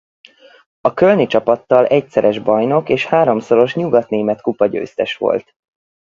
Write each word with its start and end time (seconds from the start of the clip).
A 0.81 0.93
kölni 0.93 1.27
csapattal 1.27 1.85
egyszeres 1.87 2.39
bajnok 2.39 2.89
és 2.89 3.05
háromszoros 3.05 3.75
nyugatnémet 3.75 4.41
kupa-győztes 4.41 5.15
volt. 5.17 5.53